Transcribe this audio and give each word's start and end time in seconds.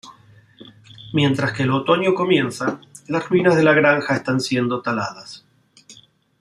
Mientras 1.13 1.53
que 1.53 1.61
el 1.61 1.69
otoño 1.69 2.15
comienza, 2.15 2.81
las 3.07 3.29
ruinas 3.29 3.55
de 3.55 3.61
la 3.61 3.73
granja 3.75 4.15
están 4.15 4.41
siendo 4.41 4.81
taladas. 4.81 5.45